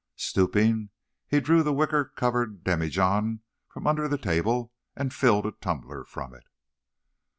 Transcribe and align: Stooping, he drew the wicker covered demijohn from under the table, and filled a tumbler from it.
Stooping, 0.15 0.89
he 1.27 1.39
drew 1.39 1.61
the 1.61 1.73
wicker 1.75 2.05
covered 2.15 2.63
demijohn 2.63 3.41
from 3.67 3.85
under 3.85 4.07
the 4.07 4.17
table, 4.17 4.73
and 4.95 5.13
filled 5.13 5.45
a 5.45 5.51
tumbler 5.51 6.03
from 6.05 6.33
it. 6.33 6.45